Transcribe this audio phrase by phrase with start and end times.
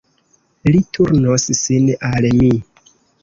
[0.75, 2.49] Li turnos sin al mi.